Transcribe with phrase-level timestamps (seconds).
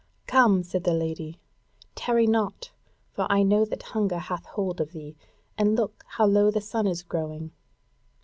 [0.25, 1.39] "Come," said the Lady,
[1.93, 2.71] "tarry not,
[3.11, 5.15] for I know that hunger hath hold of thee,
[5.59, 7.51] and look, how low the sun is growing!"